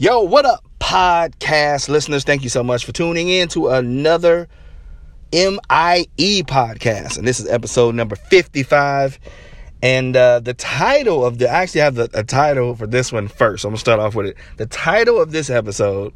Yo, 0.00 0.22
what 0.22 0.46
up, 0.46 0.64
podcast 0.78 1.90
listeners? 1.90 2.24
Thank 2.24 2.42
you 2.42 2.48
so 2.48 2.64
much 2.64 2.86
for 2.86 2.92
tuning 2.92 3.28
in 3.28 3.48
to 3.48 3.68
another 3.68 4.48
MIE 5.30 6.42
podcast. 6.42 7.18
And 7.18 7.28
this 7.28 7.38
is 7.38 7.46
episode 7.46 7.94
number 7.94 8.16
55. 8.16 9.18
And 9.82 10.16
uh, 10.16 10.40
the 10.40 10.54
title 10.54 11.22
of 11.22 11.36
the, 11.36 11.50
I 11.50 11.56
actually 11.56 11.82
have 11.82 11.96
the, 11.96 12.08
a 12.14 12.24
title 12.24 12.74
for 12.74 12.86
this 12.86 13.12
one 13.12 13.28
first. 13.28 13.60
So 13.60 13.68
I'm 13.68 13.72
going 13.72 13.76
to 13.76 13.80
start 13.80 14.00
off 14.00 14.14
with 14.14 14.28
it. 14.28 14.36
The 14.56 14.64
title 14.64 15.20
of 15.20 15.32
this 15.32 15.50
episode 15.50 16.14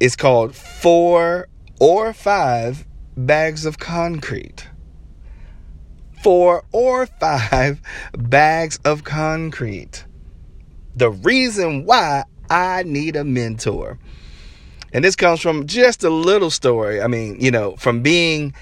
is 0.00 0.16
called 0.16 0.56
Four 0.56 1.46
or 1.78 2.12
Five 2.12 2.84
Bags 3.16 3.64
of 3.64 3.78
Concrete. 3.78 4.66
Four 6.20 6.64
or 6.72 7.06
five 7.06 7.80
bags 8.18 8.80
of 8.84 9.04
concrete. 9.04 10.04
The 10.96 11.12
reason 11.12 11.84
why 11.84 12.24
I 12.52 12.82
need 12.82 13.16
a 13.16 13.24
mentor. 13.24 13.98
And 14.92 15.02
this 15.02 15.16
comes 15.16 15.40
from 15.40 15.66
just 15.66 16.04
a 16.04 16.10
little 16.10 16.50
story. 16.50 17.00
I 17.00 17.06
mean, 17.06 17.40
you 17.40 17.50
know, 17.50 17.76
from 17.76 18.02
being 18.02 18.52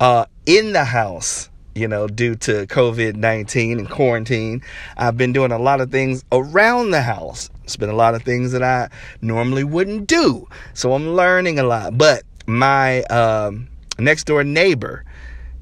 uh, 0.00 0.24
in 0.46 0.72
the 0.72 0.84
house, 0.84 1.50
you 1.74 1.86
know, 1.86 2.08
due 2.08 2.34
to 2.36 2.66
COVID 2.66 3.16
19 3.16 3.78
and 3.78 3.90
quarantine, 3.90 4.62
I've 4.96 5.18
been 5.18 5.34
doing 5.34 5.52
a 5.52 5.58
lot 5.58 5.82
of 5.82 5.90
things 5.90 6.24
around 6.32 6.92
the 6.92 7.02
house. 7.02 7.50
It's 7.62 7.76
been 7.76 7.90
a 7.90 7.94
lot 7.94 8.14
of 8.14 8.22
things 8.22 8.52
that 8.52 8.62
I 8.62 8.88
normally 9.20 9.64
wouldn't 9.64 10.06
do. 10.06 10.48
So 10.72 10.94
I'm 10.94 11.10
learning 11.10 11.58
a 11.58 11.62
lot. 11.62 11.98
But 11.98 12.22
my 12.46 13.02
um, 13.02 13.68
next 13.98 14.24
door 14.24 14.44
neighbor, 14.44 15.04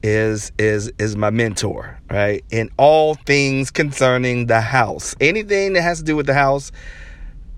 is 0.04 0.52
is 0.58 0.92
is 0.98 1.16
my 1.16 1.30
mentor, 1.30 1.98
right? 2.10 2.44
In 2.50 2.68
all 2.76 3.14
things 3.14 3.70
concerning 3.70 4.46
the 4.46 4.60
house. 4.60 5.16
Anything 5.18 5.72
that 5.72 5.82
has 5.82 5.98
to 5.98 6.04
do 6.04 6.14
with 6.14 6.26
the 6.26 6.34
house, 6.34 6.70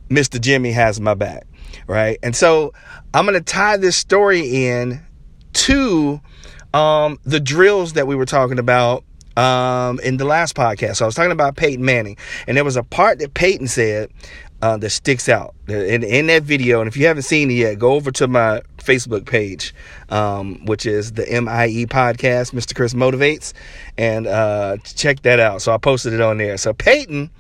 Mr. 0.09 0.41
Jimmy 0.41 0.73
has 0.73 1.01
my 1.01 1.15
back, 1.15 1.47
right? 1.87 2.19
And 2.23 2.35
so 2.35 2.73
I'm 3.15 3.27
going 3.27 3.39
to 3.39 3.45
tie 3.45 3.77
this 3.77 3.97
story 3.97 4.67
in 4.67 5.01
to 5.53 6.21
um, 6.75 7.19
the 7.25 7.41
drills 7.41 7.95
that 7.95 8.07
we 8.07 8.15
were 8.15 8.27
talking 8.27 8.59
about 8.59 9.05
um, 9.37 10.01
in 10.01 10.17
the 10.17 10.25
last 10.25 10.55
podcast. 10.55 10.97
So 10.97 11.05
I 11.05 11.09
was 11.09 11.15
talking 11.15 11.33
about 11.33 11.57
Peyton 11.57 11.85
Manning, 11.85 12.17
and 12.47 12.57
there 12.57 12.65
was 12.65 12.77
a 12.77 12.83
part 12.83 13.19
that 13.19 13.35
Peyton 13.35 13.69
said 13.69 14.11
uh, 14.63 14.77
that 14.79 14.91
sticks 14.91 15.29
out 15.29 15.55
in, 15.69 16.03
in 16.03 16.27
that 16.29 16.43
video. 16.43 16.81
And 16.81 16.89
if 16.89 16.97
you 16.97 17.07
haven't 17.07 17.25
seen 17.25 17.51
it 17.51 17.55
yet, 17.55 17.79
go 17.79 17.93
over 17.93 18.11
to 18.13 18.29
my 18.29 18.63
Facebook 18.79 19.27
page, 19.27 19.75
um, 20.09 20.65
which 20.65 20.87
is 20.87 21.13
the 21.13 21.25
MIE 21.25 21.87
podcast, 21.87 22.53
Mr. 22.53 22.75
Chris 22.75 22.95
Motivates, 22.95 23.53
and 23.99 24.27
uh, 24.27 24.77
check 24.85 25.23
that 25.23 25.41
out. 25.41 25.63
So 25.63 25.73
I 25.73 25.79
posted 25.79 26.13
it 26.13 26.21
on 26.21 26.39
there. 26.39 26.57
So 26.57 26.73
Peyton 26.73 27.31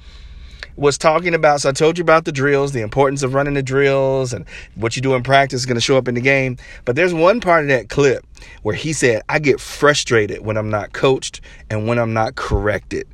was 0.77 0.99
talking 0.99 1.35
about, 1.35 1.63
so 1.63 1.71
I 1.71 1.73
told 1.73 1.99
you 1.99 2.03
about 2.03 2.25
the 2.25 2.33
drills, 2.33 2.73
the 2.73 2.83
importance 2.83 3.23
of 3.23 3.35
running 3.35 3.55
the 3.55 3.63
drills, 3.63 4.33
and 4.33 4.45
what 4.75 4.95
you 4.97 5.03
do 5.03 5.15
in 5.15 5.23
practice 5.23 5.61
is 5.61 5.67
going 5.67 5.77
to 5.77 5.81
show 5.81 5.97
up 5.97 6.09
in 6.09 6.15
the 6.15 6.21
game. 6.21 6.57
But 6.85 6.97
there's 6.97 7.15
one 7.15 7.41
part 7.41 7.63
of 7.63 7.69
that 7.69 7.89
clip 7.89 8.25
where 8.63 8.75
he 8.75 8.93
said, 8.93 9.23
I 9.29 9.39
get 9.39 9.61
frustrated 9.61 10.45
when 10.45 10.57
I'm 10.57 10.71
not 10.71 10.93
coached 10.93 11.41
and 11.71 11.87
when 11.87 11.99
I'm 11.99 12.13
not 12.13 12.37
corrected. 12.37 13.09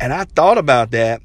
And 0.00 0.12
I 0.12 0.24
thought 0.24 0.58
about 0.58 0.90
that 0.92 1.22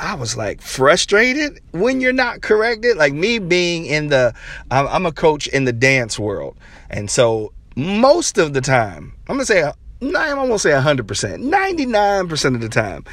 I 0.00 0.14
was 0.14 0.34
like 0.34 0.62
frustrated 0.62 1.60
when 1.72 2.00
you're 2.00 2.14
not 2.14 2.40
corrected. 2.40 2.96
Like 2.96 3.12
me 3.12 3.38
being 3.38 3.84
in 3.84 4.08
the, 4.08 4.34
I'm 4.70 5.04
a 5.04 5.12
coach 5.12 5.46
in 5.46 5.66
the 5.66 5.74
dance 5.74 6.18
world. 6.18 6.56
And 6.88 7.10
so 7.10 7.52
most 7.76 8.38
of 8.38 8.54
the 8.54 8.62
time, 8.62 9.12
I'm 9.28 9.36
going 9.36 9.40
to 9.40 9.46
say, 9.46 9.60
going 10.00 10.48
to 10.48 10.58
say 10.58 10.70
100%, 10.70 11.04
99% 11.04 12.54
of 12.54 12.60
the 12.62 12.68
time, 12.70 13.04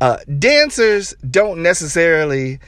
uh, 0.00 0.18
dancers 0.38 1.14
don't 1.30 1.62
necessarily 1.62 2.58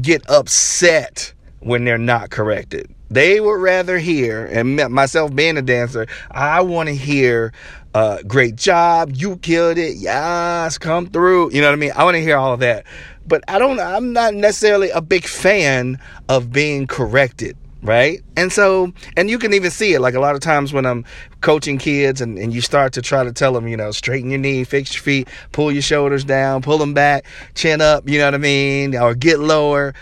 get 0.00 0.28
upset 0.28 1.32
when 1.60 1.84
they're 1.84 1.98
not 1.98 2.30
corrected. 2.30 2.92
They 3.08 3.40
would 3.40 3.60
rather 3.60 3.98
hear, 3.98 4.46
and 4.46 4.76
myself 4.92 5.34
being 5.34 5.56
a 5.56 5.62
dancer, 5.62 6.06
I 6.30 6.60
want 6.62 6.88
to 6.88 6.94
hear 6.94 7.52
uh, 7.94 8.18
great 8.26 8.56
job, 8.56 9.12
you 9.14 9.36
killed 9.38 9.78
it, 9.78 9.96
yes, 9.96 10.76
come 10.76 11.06
through. 11.06 11.52
You 11.52 11.60
know 11.60 11.68
what 11.68 11.74
I 11.74 11.76
mean? 11.76 11.92
I 11.94 12.04
want 12.04 12.16
to 12.16 12.20
hear 12.20 12.36
all 12.36 12.52
of 12.52 12.60
that. 12.60 12.84
But 13.26 13.42
I 13.48 13.58
don't, 13.58 13.80
I'm 13.80 14.12
not 14.12 14.34
necessarily 14.34 14.90
a 14.90 15.00
big 15.00 15.26
fan 15.26 15.98
of 16.28 16.52
being 16.52 16.86
corrected 16.86 17.56
right? 17.86 18.20
And 18.36 18.52
so, 18.52 18.92
and 19.16 19.30
you 19.30 19.38
can 19.38 19.54
even 19.54 19.70
see 19.70 19.94
it 19.94 20.00
like 20.00 20.14
a 20.14 20.20
lot 20.20 20.34
of 20.34 20.40
times 20.40 20.72
when 20.72 20.84
I'm 20.84 21.04
coaching 21.40 21.78
kids 21.78 22.20
and, 22.20 22.38
and 22.38 22.52
you 22.52 22.60
start 22.60 22.92
to 22.94 23.02
try 23.02 23.24
to 23.24 23.32
tell 23.32 23.52
them, 23.52 23.68
you 23.68 23.76
know, 23.76 23.90
straighten 23.92 24.30
your 24.30 24.40
knee, 24.40 24.64
fix 24.64 24.94
your 24.94 25.02
feet, 25.02 25.28
pull 25.52 25.72
your 25.72 25.82
shoulders 25.82 26.24
down, 26.24 26.62
pull 26.62 26.78
them 26.78 26.94
back, 26.94 27.24
chin 27.54 27.80
up, 27.80 28.08
you 28.08 28.18
know 28.18 28.26
what 28.26 28.34
I 28.34 28.38
mean? 28.38 28.96
Or 28.96 29.14
get 29.14 29.38
lower 29.38 29.94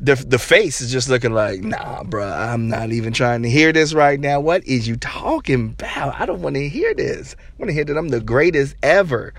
the 0.00 0.14
the 0.14 0.38
face 0.38 0.80
is 0.80 0.90
just 0.90 1.08
looking 1.08 1.32
like, 1.32 1.60
nah, 1.60 2.02
bro, 2.02 2.26
I'm 2.26 2.68
not 2.68 2.90
even 2.90 3.12
trying 3.12 3.42
to 3.42 3.50
hear 3.50 3.72
this 3.72 3.92
right 3.92 4.18
now. 4.18 4.40
What 4.40 4.66
is 4.66 4.88
you 4.88 4.96
talking 4.96 5.76
about? 5.78 6.18
I 6.18 6.26
don't 6.26 6.40
want 6.40 6.56
to 6.56 6.68
hear 6.68 6.94
this. 6.94 7.36
I 7.38 7.52
want 7.58 7.68
to 7.68 7.74
hear 7.74 7.84
that 7.84 7.96
I'm 7.96 8.08
the 8.08 8.20
greatest 8.20 8.76
ever, 8.82 9.34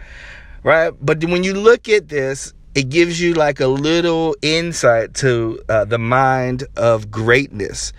right? 0.64 0.94
But 1.02 1.24
when 1.24 1.44
you 1.44 1.56
look 1.56 1.90
at 1.90 2.10
this, 2.10 2.54
it 2.76 2.90
gives 2.90 3.20
you 3.20 3.34
like 3.34 3.60
a 3.60 3.68
little 3.68 4.36
insight 4.42 5.14
to 5.16 5.62
uh, 5.70 5.86
the 5.86 5.98
mind 5.98 6.66
of 6.76 7.12
greatness. 7.12 7.94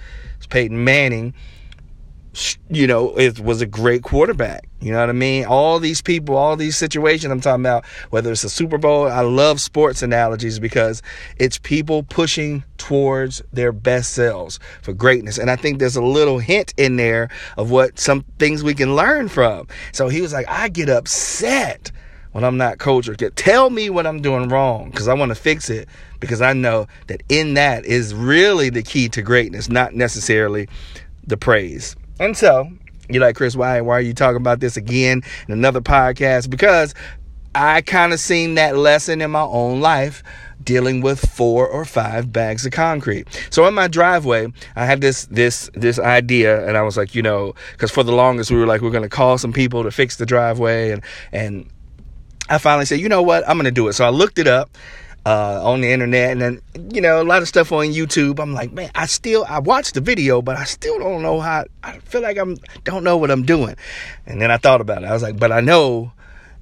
Peyton 0.48 0.84
Manning 0.84 1.32
you 2.70 2.86
know, 2.86 3.14
it 3.18 3.40
was 3.40 3.60
a 3.60 3.66
great 3.66 4.02
quarterback. 4.02 4.66
You 4.80 4.92
know 4.92 5.00
what 5.00 5.10
I 5.10 5.12
mean? 5.12 5.44
All 5.44 5.78
these 5.78 6.00
people, 6.00 6.36
all 6.36 6.56
these 6.56 6.76
situations 6.76 7.30
I'm 7.30 7.40
talking 7.40 7.62
about, 7.62 7.84
whether 8.10 8.32
it's 8.32 8.42
a 8.42 8.48
Super 8.48 8.78
Bowl, 8.78 9.06
I 9.06 9.20
love 9.20 9.60
sports 9.60 10.02
analogies 10.02 10.58
because 10.58 11.02
it's 11.36 11.58
people 11.58 12.02
pushing 12.02 12.64
towards 12.78 13.42
their 13.52 13.70
best 13.70 14.14
selves 14.14 14.58
for 14.80 14.94
greatness. 14.94 15.36
And 15.36 15.50
I 15.50 15.56
think 15.56 15.78
there's 15.78 15.96
a 15.96 16.02
little 16.02 16.38
hint 16.38 16.72
in 16.78 16.96
there 16.96 17.28
of 17.58 17.70
what 17.70 17.98
some 17.98 18.24
things 18.38 18.64
we 18.64 18.74
can 18.74 18.96
learn 18.96 19.28
from. 19.28 19.68
So 19.92 20.08
he 20.08 20.22
was 20.22 20.32
like, 20.32 20.48
I 20.48 20.68
get 20.68 20.88
upset 20.88 21.92
when 22.32 22.44
I'm 22.44 22.56
not 22.56 22.78
coach 22.78 23.08
or 23.08 23.14
get 23.14 23.36
tell 23.36 23.70
me 23.70 23.90
what 23.90 24.06
I'm 24.06 24.20
doing 24.20 24.48
wrong 24.48 24.90
because 24.90 25.08
I 25.08 25.14
want 25.14 25.30
to 25.30 25.34
fix 25.34 25.70
it 25.70 25.88
because 26.20 26.42
I 26.42 26.52
know 26.52 26.86
that 27.06 27.22
in 27.28 27.54
that 27.54 27.84
is 27.84 28.14
really 28.14 28.70
the 28.70 28.82
key 28.82 29.08
to 29.10 29.22
greatness, 29.22 29.68
not 29.68 29.94
necessarily 29.94 30.68
the 31.26 31.36
praise. 31.36 31.96
And 32.20 32.36
so, 32.36 32.70
you're 33.08 33.22
like, 33.22 33.36
Chris, 33.36 33.56
why, 33.56 33.80
why 33.80 33.94
are 33.94 34.00
you 34.00 34.14
talking 34.14 34.36
about 34.36 34.60
this 34.60 34.76
again 34.76 35.22
in 35.48 35.52
another 35.52 35.80
podcast? 35.80 36.48
Because 36.48 36.94
I 37.54 37.82
kind 37.82 38.12
of 38.12 38.20
seen 38.20 38.54
that 38.54 38.76
lesson 38.76 39.20
in 39.20 39.30
my 39.30 39.42
own 39.42 39.80
life 39.80 40.22
dealing 40.62 41.00
with 41.00 41.20
four 41.20 41.66
or 41.66 41.84
five 41.84 42.32
bags 42.32 42.64
of 42.64 42.72
concrete. 42.72 43.26
So 43.50 43.66
in 43.66 43.74
my 43.74 43.88
driveway, 43.88 44.52
I 44.76 44.86
had 44.86 45.00
this 45.00 45.26
this 45.26 45.68
this 45.74 45.98
idea, 45.98 46.66
and 46.66 46.76
I 46.76 46.82
was 46.82 46.96
like, 46.96 47.14
you 47.14 47.22
know, 47.22 47.54
because 47.72 47.90
for 47.90 48.02
the 48.02 48.12
longest 48.12 48.50
we 48.50 48.56
were 48.56 48.66
like, 48.66 48.80
we're 48.80 48.90
gonna 48.90 49.08
call 49.08 49.38
some 49.38 49.52
people 49.52 49.82
to 49.82 49.90
fix 49.90 50.16
the 50.16 50.26
driveway, 50.26 50.92
and 50.92 51.02
and 51.32 51.68
I 52.52 52.58
finally 52.58 52.84
said, 52.84 53.00
you 53.00 53.08
know 53.08 53.22
what, 53.22 53.48
I'm 53.48 53.56
gonna 53.56 53.70
do 53.70 53.88
it. 53.88 53.94
So 53.94 54.04
I 54.04 54.10
looked 54.10 54.38
it 54.38 54.46
up, 54.46 54.70
uh, 55.24 55.60
on 55.62 55.80
the 55.80 55.92
internet 55.92 56.32
and 56.32 56.40
then 56.40 56.62
you 56.92 57.00
know 57.00 57.22
a 57.22 57.24
lot 57.24 57.42
of 57.42 57.48
stuff 57.48 57.72
on 57.72 57.86
YouTube. 57.86 58.40
I'm 58.40 58.52
like, 58.52 58.72
man, 58.72 58.90
I 58.94 59.06
still 59.06 59.44
I 59.48 59.60
watched 59.60 59.94
the 59.94 60.00
video, 60.00 60.42
but 60.42 60.56
I 60.56 60.64
still 60.64 60.98
don't 60.98 61.22
know 61.22 61.40
how. 61.40 61.64
I 61.82 61.98
feel 62.00 62.22
like 62.22 62.36
I'm 62.36 62.56
don't 62.84 63.04
know 63.04 63.16
what 63.16 63.30
I'm 63.30 63.44
doing. 63.44 63.76
And 64.26 64.40
then 64.40 64.50
I 64.50 64.56
thought 64.56 64.80
about 64.80 65.02
it. 65.02 65.06
I 65.06 65.12
was 65.12 65.22
like, 65.22 65.38
but 65.38 65.52
I 65.52 65.60
know 65.60 66.12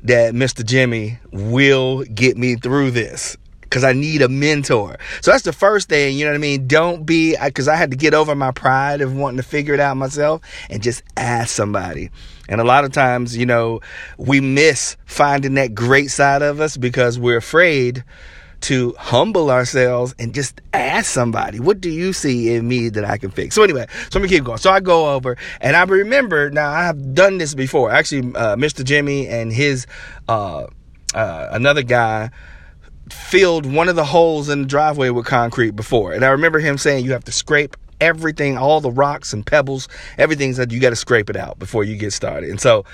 that 0.02 0.34
Mr. 0.34 0.64
Jimmy 0.64 1.18
will 1.32 2.04
get 2.04 2.36
me 2.36 2.56
through 2.56 2.90
this 2.90 3.36
because 3.70 3.84
I 3.84 3.92
need 3.92 4.20
a 4.20 4.28
mentor. 4.28 4.98
So 5.20 5.30
that's 5.30 5.44
the 5.44 5.52
first 5.52 5.88
thing, 5.88 6.18
you 6.18 6.24
know 6.24 6.32
what 6.32 6.38
I 6.38 6.40
mean? 6.40 6.66
Don't 6.66 7.06
be, 7.06 7.36
because 7.42 7.68
I, 7.68 7.74
I, 7.74 7.76
had 7.76 7.92
to 7.92 7.96
get 7.96 8.14
over 8.14 8.34
my 8.34 8.50
pride 8.50 9.00
of 9.00 9.16
wanting 9.16 9.36
to 9.36 9.44
figure 9.44 9.72
it 9.72 9.80
out 9.80 9.96
myself 9.96 10.42
and 10.68 10.82
just 10.82 11.04
ask 11.16 11.54
somebody. 11.54 12.10
And 12.48 12.60
a 12.60 12.64
lot 12.64 12.84
of 12.84 12.90
times, 12.90 13.36
you 13.36 13.46
know, 13.46 13.80
we 14.18 14.40
miss 14.40 14.96
finding 15.06 15.54
that 15.54 15.72
great 15.72 16.10
side 16.10 16.42
of 16.42 16.60
us 16.60 16.76
because 16.76 17.16
we're 17.16 17.36
afraid 17.36 18.02
to 18.62 18.94
humble 18.98 19.50
ourselves 19.50 20.16
and 20.18 20.34
just 20.34 20.60
ask 20.74 21.06
somebody, 21.06 21.60
what 21.60 21.80
do 21.80 21.88
you 21.88 22.12
see 22.12 22.52
in 22.52 22.66
me 22.66 22.88
that 22.88 23.04
I 23.04 23.18
can 23.18 23.30
fix? 23.30 23.54
So 23.54 23.62
anyway, 23.62 23.86
so 24.10 24.18
let 24.18 24.22
me 24.22 24.28
keep 24.28 24.44
going. 24.44 24.58
So 24.58 24.70
I 24.70 24.80
go 24.80 25.14
over 25.14 25.38
and 25.60 25.76
I 25.76 25.84
remember 25.84 26.50
now 26.50 26.70
I 26.70 26.84
have 26.84 27.14
done 27.14 27.38
this 27.38 27.54
before. 27.54 27.92
Actually, 27.92 28.34
uh, 28.34 28.56
Mr. 28.56 28.84
Jimmy 28.84 29.28
and 29.28 29.52
his, 29.52 29.86
uh, 30.28 30.66
uh, 31.14 31.48
another 31.52 31.82
guy 31.82 32.30
filled 33.12 33.66
one 33.66 33.88
of 33.88 33.96
the 33.96 34.04
holes 34.04 34.48
in 34.48 34.62
the 34.62 34.68
driveway 34.68 35.10
with 35.10 35.26
concrete 35.26 35.76
before. 35.76 36.12
And 36.12 36.24
I 36.24 36.28
remember 36.28 36.58
him 36.58 36.78
saying 36.78 37.04
you 37.04 37.12
have 37.12 37.24
to 37.24 37.32
scrape 37.32 37.76
everything, 38.00 38.56
all 38.56 38.80
the 38.80 38.90
rocks 38.90 39.32
and 39.32 39.46
pebbles, 39.46 39.88
everything 40.18 40.52
that 40.54 40.70
you 40.70 40.80
got 40.80 40.90
to 40.90 40.96
scrape 40.96 41.30
it 41.30 41.36
out 41.36 41.58
before 41.58 41.84
you 41.84 41.96
get 41.96 42.12
started. 42.12 42.50
And 42.50 42.60
so 42.60 42.84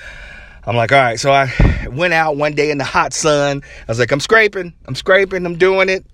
I'm 0.66 0.76
like, 0.76 0.92
all 0.92 0.98
right. 0.98 1.18
So 1.18 1.32
I 1.32 1.86
went 1.90 2.12
out 2.12 2.36
one 2.36 2.54
day 2.54 2.70
in 2.70 2.78
the 2.78 2.84
hot 2.84 3.12
sun. 3.12 3.62
I 3.64 3.90
was 3.90 3.98
like, 3.98 4.10
I'm 4.10 4.20
scraping, 4.20 4.74
I'm 4.86 4.94
scraping, 4.94 5.46
I'm 5.46 5.56
doing 5.56 5.88
it. 5.88 6.04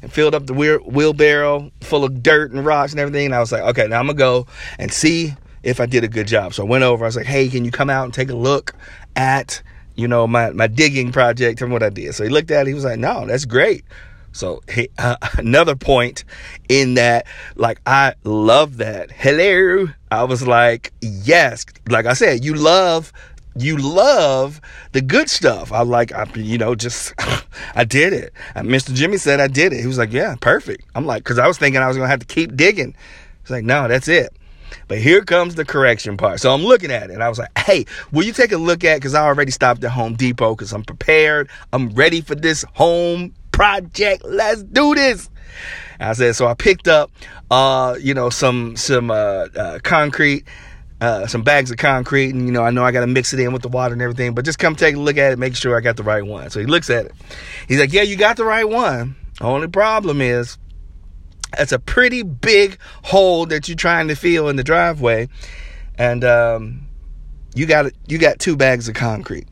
And 0.00 0.10
filled 0.10 0.34
up 0.34 0.46
the 0.46 0.54
wheel- 0.54 0.78
wheelbarrow 0.78 1.70
full 1.82 2.04
of 2.04 2.22
dirt 2.22 2.52
and 2.52 2.64
rocks 2.64 2.92
and 2.92 3.00
everything. 3.00 3.26
And 3.26 3.34
I 3.34 3.40
was 3.40 3.52
like, 3.52 3.62
okay, 3.62 3.86
now 3.86 4.00
I'm 4.00 4.06
gonna 4.06 4.18
go 4.18 4.46
and 4.78 4.90
see 4.90 5.34
if 5.62 5.80
I 5.80 5.86
did 5.86 6.02
a 6.04 6.08
good 6.08 6.26
job. 6.26 6.54
So 6.54 6.64
I 6.64 6.66
went 6.66 6.84
over. 6.84 7.04
I 7.04 7.08
was 7.08 7.16
like, 7.16 7.26
hey, 7.26 7.48
can 7.48 7.64
you 7.64 7.70
come 7.70 7.90
out 7.90 8.04
and 8.04 8.14
take 8.14 8.30
a 8.30 8.34
look 8.34 8.72
at, 9.16 9.62
you 9.96 10.08
know, 10.08 10.26
my 10.26 10.50
my 10.50 10.66
digging 10.66 11.12
project 11.12 11.60
and 11.62 11.72
what 11.72 11.82
I 11.82 11.90
did? 11.90 12.14
So 12.14 12.24
he 12.24 12.30
looked 12.30 12.50
at 12.50 12.66
it. 12.66 12.68
He 12.68 12.74
was 12.74 12.84
like, 12.84 12.98
no, 12.98 13.26
that's 13.26 13.44
great. 13.44 13.84
So 14.32 14.62
he, 14.70 14.88
uh, 14.98 15.16
another 15.38 15.76
point 15.76 16.24
in 16.68 16.94
that, 16.94 17.26
like 17.56 17.80
I 17.86 18.14
love 18.24 18.78
that. 18.78 19.10
Hello, 19.10 19.88
I 20.10 20.24
was 20.24 20.46
like, 20.46 20.92
yes. 21.00 21.64
Like 21.88 22.06
I 22.06 22.12
said, 22.12 22.44
you 22.44 22.54
love 22.54 23.12
you 23.58 23.78
love 23.78 24.60
the 24.92 25.00
good 25.00 25.30
stuff. 25.30 25.72
I 25.72 25.80
like, 25.82 26.12
I, 26.12 26.26
you 26.34 26.58
know, 26.58 26.74
just, 26.74 27.14
I 27.74 27.84
did 27.84 28.12
it. 28.12 28.32
And 28.54 28.68
Mr. 28.68 28.94
Jimmy 28.94 29.16
said 29.16 29.40
I 29.40 29.48
did 29.48 29.72
it. 29.72 29.80
He 29.80 29.86
was 29.86 29.98
like, 29.98 30.12
yeah, 30.12 30.34
perfect. 30.40 30.84
I'm 30.94 31.06
like, 31.06 31.24
cause 31.24 31.38
I 31.38 31.46
was 31.46 31.58
thinking 31.58 31.80
I 31.80 31.88
was 31.88 31.96
going 31.96 32.06
to 32.06 32.10
have 32.10 32.20
to 32.20 32.26
keep 32.26 32.54
digging. 32.54 32.94
He's 33.42 33.50
like, 33.50 33.64
no, 33.64 33.88
that's 33.88 34.08
it. 34.08 34.34
But 34.88 34.98
here 34.98 35.24
comes 35.24 35.54
the 35.54 35.64
correction 35.64 36.16
part. 36.16 36.40
So 36.40 36.52
I'm 36.52 36.62
looking 36.62 36.90
at 36.90 37.10
it 37.10 37.14
and 37.14 37.22
I 37.22 37.28
was 37.28 37.38
like, 37.38 37.56
hey, 37.58 37.86
will 38.12 38.24
you 38.24 38.32
take 38.32 38.52
a 38.52 38.56
look 38.56 38.84
at, 38.84 39.00
cause 39.00 39.14
I 39.14 39.24
already 39.24 39.50
stopped 39.50 39.82
at 39.84 39.90
Home 39.90 40.14
Depot 40.14 40.54
cause 40.54 40.72
I'm 40.72 40.84
prepared. 40.84 41.48
I'm 41.72 41.90
ready 41.90 42.20
for 42.20 42.34
this 42.34 42.64
home 42.74 43.34
project. 43.52 44.24
Let's 44.24 44.62
do 44.62 44.94
this. 44.94 45.30
And 45.98 46.10
I 46.10 46.12
said, 46.12 46.36
so 46.36 46.46
I 46.46 46.54
picked 46.54 46.88
up, 46.88 47.10
uh, 47.50 47.96
you 48.00 48.14
know, 48.14 48.30
some, 48.30 48.76
some, 48.76 49.10
uh, 49.10 49.48
uh 49.56 49.78
concrete 49.82 50.46
uh, 51.00 51.26
some 51.26 51.42
bags 51.42 51.70
of 51.70 51.76
concrete, 51.76 52.30
and 52.30 52.46
you 52.46 52.52
know, 52.52 52.62
I 52.62 52.70
know 52.70 52.84
I 52.84 52.90
got 52.90 53.00
to 53.00 53.06
mix 53.06 53.32
it 53.32 53.40
in 53.40 53.52
with 53.52 53.62
the 53.62 53.68
water 53.68 53.92
and 53.92 54.00
everything, 54.00 54.34
but 54.34 54.44
just 54.44 54.58
come 54.58 54.74
take 54.74 54.96
a 54.96 54.98
look 54.98 55.18
at 55.18 55.32
it, 55.32 55.38
make 55.38 55.54
sure 55.54 55.76
I 55.76 55.80
got 55.80 55.96
the 55.96 56.02
right 56.02 56.24
one. 56.24 56.48
So 56.50 56.60
he 56.60 56.66
looks 56.66 56.88
at 56.90 57.06
it. 57.06 57.12
He's 57.68 57.78
like, 57.78 57.92
Yeah, 57.92 58.02
you 58.02 58.16
got 58.16 58.36
the 58.36 58.44
right 58.44 58.68
one. 58.68 59.16
Only 59.40 59.68
problem 59.68 60.20
is, 60.20 60.56
it's 61.58 61.72
a 61.72 61.78
pretty 61.78 62.22
big 62.22 62.78
hole 63.02 63.46
that 63.46 63.68
you're 63.68 63.76
trying 63.76 64.08
to 64.08 64.14
fill 64.14 64.48
in 64.48 64.56
the 64.56 64.64
driveway, 64.64 65.28
and 65.98 66.24
um, 66.24 66.86
you 67.54 67.66
got 67.66 67.92
you 68.06 68.18
got 68.18 68.38
two 68.38 68.56
bags 68.56 68.88
of 68.88 68.94
concrete. 68.94 69.48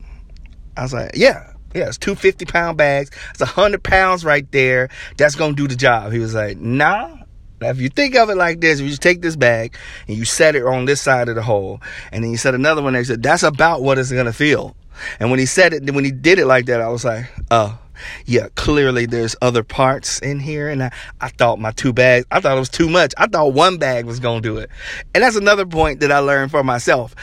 I 0.77 0.83
was 0.83 0.93
like, 0.93 1.11
Yeah, 1.15 1.53
yeah, 1.73 1.87
it's 1.87 1.97
two 1.97 2.15
50 2.15 2.45
pound 2.45 2.77
bags. 2.77 3.11
It's 3.31 3.41
a 3.41 3.45
hundred 3.45 3.83
pounds 3.83 4.25
right 4.25 4.49
there. 4.51 4.89
That's 5.17 5.35
gonna 5.35 5.55
do 5.55 5.67
the 5.67 5.75
job. 5.75 6.11
He 6.11 6.19
was 6.19 6.33
like, 6.33 6.57
Nah, 6.57 7.17
if 7.61 7.79
you 7.79 7.89
think 7.89 8.15
of 8.15 8.29
it 8.29 8.35
like 8.35 8.61
this, 8.61 8.79
if 8.79 8.83
you 8.83 8.89
just 8.89 9.01
take 9.01 9.21
this 9.21 9.35
bag 9.35 9.75
and 10.07 10.17
you 10.17 10.25
set 10.25 10.55
it 10.55 10.63
on 10.63 10.85
this 10.85 11.01
side 11.01 11.29
of 11.29 11.35
the 11.35 11.41
hole, 11.41 11.81
and 12.11 12.23
then 12.23 12.31
you 12.31 12.37
set 12.37 12.55
another 12.55 12.81
one 12.81 12.93
there, 12.93 13.03
said 13.03 13.23
that's 13.23 13.43
about 13.43 13.81
what 13.81 13.97
it's 13.97 14.11
gonna 14.11 14.33
feel. 14.33 14.75
And 15.19 15.29
when 15.29 15.39
he 15.39 15.45
said 15.45 15.73
it, 15.73 15.91
when 15.93 16.05
he 16.05 16.11
did 16.11 16.39
it 16.39 16.45
like 16.45 16.67
that, 16.67 16.81
I 16.81 16.87
was 16.87 17.03
like, 17.03 17.25
oh, 17.51 17.77
yeah, 18.25 18.47
clearly 18.55 19.05
there's 19.05 19.35
other 19.41 19.63
parts 19.63 20.19
in 20.19 20.39
here. 20.39 20.69
And 20.69 20.83
I, 20.83 20.91
I 21.21 21.29
thought 21.29 21.59
my 21.59 21.71
two 21.71 21.93
bags, 21.93 22.25
I 22.31 22.39
thought 22.39 22.55
it 22.55 22.59
was 22.59 22.69
too 22.69 22.89
much. 22.89 23.13
I 23.17 23.27
thought 23.27 23.53
one 23.53 23.77
bag 23.77 24.05
was 24.05 24.19
gonna 24.19 24.41
do 24.41 24.57
it. 24.57 24.69
And 25.13 25.23
that's 25.23 25.35
another 25.35 25.65
point 25.65 25.99
that 26.01 26.11
I 26.11 26.19
learned 26.19 26.51
for 26.51 26.63
myself. 26.63 27.15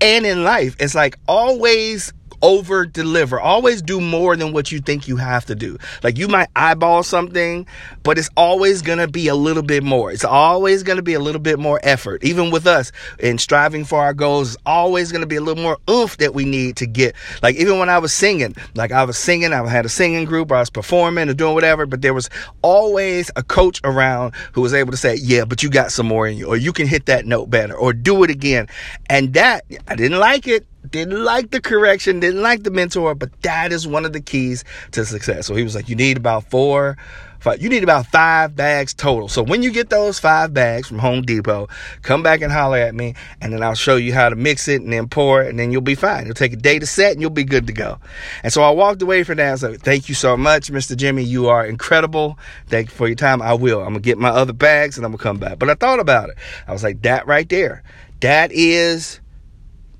And 0.00 0.24
in 0.24 0.44
life, 0.44 0.76
it's 0.78 0.94
like 0.94 1.18
always 1.28 2.12
over 2.44 2.84
deliver. 2.84 3.40
Always 3.40 3.80
do 3.80 4.02
more 4.02 4.36
than 4.36 4.52
what 4.52 4.70
you 4.70 4.78
think 4.78 5.08
you 5.08 5.16
have 5.16 5.46
to 5.46 5.54
do. 5.54 5.78
Like 6.02 6.18
you 6.18 6.28
might 6.28 6.48
eyeball 6.54 7.02
something, 7.02 7.66
but 8.02 8.18
it's 8.18 8.28
always 8.36 8.82
going 8.82 8.98
to 8.98 9.08
be 9.08 9.28
a 9.28 9.34
little 9.34 9.62
bit 9.62 9.82
more. 9.82 10.12
It's 10.12 10.26
always 10.26 10.82
going 10.82 10.98
to 10.98 11.02
be 11.02 11.14
a 11.14 11.20
little 11.20 11.40
bit 11.40 11.58
more 11.58 11.80
effort. 11.82 12.22
Even 12.22 12.50
with 12.50 12.66
us 12.66 12.92
in 13.18 13.38
striving 13.38 13.86
for 13.86 13.98
our 13.98 14.12
goals, 14.12 14.54
it's 14.54 14.62
always 14.66 15.10
going 15.10 15.22
to 15.22 15.26
be 15.26 15.36
a 15.36 15.40
little 15.40 15.62
more 15.62 15.78
oomph 15.88 16.18
that 16.18 16.34
we 16.34 16.44
need 16.44 16.76
to 16.76 16.86
get. 16.86 17.14
Like 17.42 17.56
even 17.56 17.78
when 17.78 17.88
I 17.88 17.98
was 17.98 18.12
singing, 18.12 18.54
like 18.74 18.92
I 18.92 19.04
was 19.04 19.16
singing, 19.16 19.54
I 19.54 19.66
had 19.66 19.86
a 19.86 19.88
singing 19.88 20.26
group, 20.26 20.50
or 20.50 20.56
I 20.56 20.60
was 20.60 20.68
performing 20.68 21.30
or 21.30 21.34
doing 21.34 21.54
whatever, 21.54 21.86
but 21.86 22.02
there 22.02 22.12
was 22.12 22.28
always 22.60 23.30
a 23.36 23.42
coach 23.42 23.80
around 23.84 24.34
who 24.52 24.60
was 24.60 24.74
able 24.74 24.90
to 24.90 24.98
say, 24.98 25.14
yeah, 25.14 25.46
but 25.46 25.62
you 25.62 25.70
got 25.70 25.92
some 25.92 26.06
more 26.06 26.26
in 26.26 26.36
you, 26.36 26.46
or 26.46 26.58
you 26.58 26.74
can 26.74 26.86
hit 26.86 27.06
that 27.06 27.24
note 27.24 27.48
better, 27.48 27.74
or 27.74 27.94
do 27.94 28.22
it 28.22 28.28
again. 28.28 28.68
And 29.08 29.32
that, 29.32 29.64
I 29.88 29.96
didn't 29.96 30.18
like 30.18 30.46
it 30.46 30.66
didn't 30.90 31.24
like 31.24 31.50
the 31.50 31.60
correction, 31.60 32.20
didn't 32.20 32.42
like 32.42 32.62
the 32.62 32.70
mentor, 32.70 33.14
but 33.14 33.30
that 33.42 33.72
is 33.72 33.86
one 33.86 34.04
of 34.04 34.12
the 34.12 34.20
keys 34.20 34.64
to 34.92 35.04
success. 35.04 35.46
So 35.46 35.54
he 35.54 35.62
was 35.62 35.74
like, 35.74 35.88
you 35.88 35.96
need 35.96 36.16
about 36.16 36.50
four, 36.50 36.96
five, 37.40 37.62
you 37.62 37.68
need 37.68 37.82
about 37.82 38.06
five 38.06 38.54
bags 38.54 38.92
total. 38.92 39.28
So 39.28 39.42
when 39.42 39.62
you 39.62 39.72
get 39.72 39.88
those 39.88 40.18
five 40.18 40.52
bags 40.52 40.88
from 40.88 40.98
Home 40.98 41.22
Depot, 41.22 41.68
come 42.02 42.22
back 42.22 42.42
and 42.42 42.52
holler 42.52 42.78
at 42.78 42.94
me, 42.94 43.14
and 43.40 43.52
then 43.52 43.62
I'll 43.62 43.74
show 43.74 43.96
you 43.96 44.12
how 44.12 44.28
to 44.28 44.36
mix 44.36 44.68
it 44.68 44.82
and 44.82 44.92
then 44.92 45.08
pour 45.08 45.42
it, 45.42 45.48
and 45.48 45.58
then 45.58 45.72
you'll 45.72 45.80
be 45.80 45.94
fine. 45.94 46.22
It'll 46.24 46.34
take 46.34 46.52
a 46.52 46.56
day 46.56 46.78
to 46.78 46.86
set, 46.86 47.12
and 47.12 47.20
you'll 47.20 47.30
be 47.30 47.44
good 47.44 47.66
to 47.68 47.72
go. 47.72 47.98
And 48.42 48.52
so 48.52 48.62
I 48.62 48.70
walked 48.70 49.02
away 49.02 49.24
from 49.24 49.38
that. 49.38 49.48
I 49.48 49.52
was 49.52 49.62
like, 49.62 49.80
thank 49.80 50.08
you 50.08 50.14
so 50.14 50.36
much, 50.36 50.70
Mr. 50.70 50.96
Jimmy. 50.96 51.22
You 51.22 51.48
are 51.48 51.64
incredible. 51.64 52.38
Thank 52.66 52.90
you 52.90 52.94
for 52.94 53.06
your 53.06 53.16
time. 53.16 53.40
I 53.40 53.54
will. 53.54 53.80
I'm 53.80 53.88
gonna 53.88 54.00
get 54.00 54.18
my 54.18 54.30
other 54.30 54.52
bags 54.52 54.96
and 54.96 55.06
I'm 55.06 55.12
gonna 55.12 55.22
come 55.22 55.38
back. 55.38 55.58
But 55.58 55.70
I 55.70 55.74
thought 55.74 56.00
about 56.00 56.30
it. 56.30 56.36
I 56.66 56.72
was 56.72 56.82
like, 56.82 57.02
that 57.02 57.26
right 57.26 57.48
there. 57.48 57.82
That 58.20 58.52
is 58.52 59.20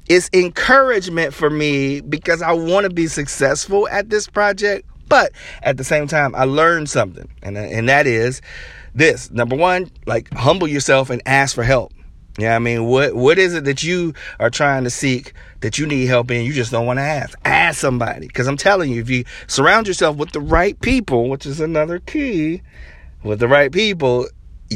it's 0.09 0.31
encouragement 0.33 1.35
for 1.35 1.51
me 1.51 2.01
because 2.01 2.43
I 2.43 2.53
want 2.53 2.85
to 2.85 2.91
be 2.91 3.07
successful 3.07 3.89
at 3.89 4.11
this 4.11 4.27
project. 4.27 4.89
But 5.09 5.33
at 5.63 5.77
the 5.77 5.85
same 5.85 6.07
time, 6.07 6.35
I 6.35 6.45
learned 6.45 6.89
something, 6.89 7.29
and, 7.43 7.59
and 7.59 7.89
that 7.89 8.07
is 8.07 8.41
this 8.95 9.31
number 9.31 9.55
one, 9.55 9.91
like 10.07 10.33
humble 10.33 10.67
yourself 10.67 11.11
and 11.11 11.21
ask 11.27 11.55
for 11.55 11.63
help. 11.63 11.93
Yeah, 12.39 12.57
I 12.57 12.59
mean, 12.59 12.87
what 12.87 13.15
what 13.15 13.39
is 13.39 13.55
it 13.55 13.65
that 13.65 13.83
you 13.85 14.15
are 14.41 14.51
trying 14.51 14.83
to 14.85 14.91
seek 14.91 15.35
that 15.61 15.79
you 15.79 15.87
need 15.87 16.07
help 16.07 16.31
in? 16.31 16.45
You 16.45 16.53
just 16.53 16.73
don't 16.73 16.87
want 16.87 16.99
to 16.99 17.03
ask. 17.03 17.39
Ask 17.45 17.79
somebody, 17.79 18.27
because 18.27 18.49
I'm 18.49 18.57
telling 18.57 18.91
you, 18.91 19.01
if 19.01 19.11
you 19.11 19.25
surround 19.47 19.87
yourself 19.87 20.17
with 20.17 20.33
the 20.33 20.41
right 20.41 20.81
people, 20.81 21.29
which 21.29 21.47
is 21.47 21.61
another 21.61 22.01
key, 22.01 22.63
with 23.23 23.39
the 23.39 23.47
right 23.47 23.71
people, 23.71 24.27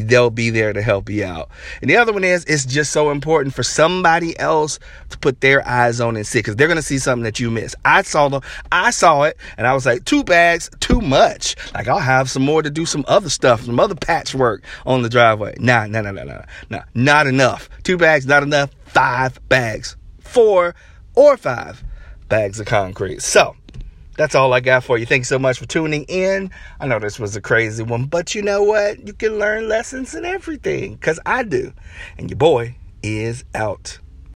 they'll 0.03 0.31
be 0.31 0.51
there 0.51 0.73
to 0.73 0.83
help 0.83 1.09
you 1.09 1.25
out. 1.25 1.49
And 1.81 1.91
the 1.91 1.97
other 1.97 2.13
one 2.13 2.25
is 2.25 2.45
it's 2.45 2.65
just 2.65 2.93
so 2.93 3.11
important 3.11 3.55
for 3.55 3.63
somebody 3.63 4.39
else 4.39 4.79
to 5.11 5.19
put 5.19 5.41
their 5.41 5.67
eyes 5.67 6.01
on 6.01 6.17
and 6.17 6.27
see 6.27 6.41
because 6.41 6.57
they're 6.57 6.69
gonna 6.69 6.83
see 6.83 6.99
something 6.99 7.25
that 7.25 7.41
you 7.41 7.51
miss. 7.51 7.75
I 7.85 8.03
saw 8.03 8.29
them, 8.29 8.43
I 8.73 8.91
saw 8.91 9.25
it, 9.25 9.37
and 9.57 9.67
I 9.67 9.75
was 9.75 9.87
like, 9.87 10.05
two 10.05 10.25
bags, 10.25 10.71
too 10.81 11.01
much. 11.01 11.57
Like 11.75 11.89
I'll 11.89 11.99
have 11.99 12.31
some 12.31 12.45
more 12.45 12.63
to 12.63 12.71
do 12.71 12.87
some 12.87 13.05
other 13.09 13.29
stuff, 13.29 13.63
some 13.63 13.81
other 13.81 13.95
patchwork 13.95 14.63
on 14.87 15.03
the 15.03 15.09
driveway. 15.09 15.57
Nah, 15.59 15.87
nah, 15.87 16.01
nah, 16.01 16.13
nah, 16.13 16.25
nah, 16.25 16.43
nah, 16.71 16.83
not 16.95 17.27
enough. 17.27 17.69
Two 17.83 17.97
bags, 17.97 18.27
not 18.27 18.43
enough. 18.43 18.71
Five 18.87 19.39
bags, 19.49 19.97
four 20.21 20.75
or 21.15 21.37
five 21.37 21.83
bags 22.29 22.61
of 22.61 22.67
concrete. 22.67 23.23
So 23.23 23.57
that's 24.19 24.35
all 24.35 24.53
I 24.53 24.59
got 24.59 24.83
for 24.83 24.99
you. 24.99 25.07
Thanks 25.07 25.29
so 25.29 25.39
much 25.39 25.61
for 25.61 25.67
tuning 25.67 26.05
in. 26.09 26.51
I 26.81 26.89
know 26.89 26.99
this 26.99 27.21
was 27.21 27.37
a 27.37 27.41
crazy 27.41 27.85
one, 27.85 28.07
but 28.07 28.35
you 28.35 28.43
know 28.43 28.65
what? 28.65 29.07
You 29.07 29.13
can 29.13 29.39
learn 29.39 29.69
lessons 29.69 30.13
in 30.15 30.25
everything 30.25 30.95
because 30.95 31.21
I 31.25 31.45
do. 31.45 31.73
And 32.19 32.29
your 32.29 32.37
boy 32.37 32.77
is 33.01 33.45
out. 33.55 34.01